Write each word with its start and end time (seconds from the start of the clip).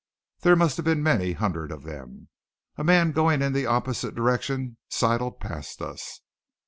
There 0.39 0.55
must 0.55 0.77
have 0.77 0.83
been 0.85 1.03
many 1.03 1.33
hundred 1.33 1.71
of 1.71 1.83
them. 1.83 2.29
A 2.75 2.83
man 2.83 3.11
going 3.11 3.43
in 3.43 3.53
the 3.53 3.67
opposite 3.67 4.15
direction 4.15 4.77
sidled 4.89 5.39
past 5.39 5.79
us. 5.79 6.21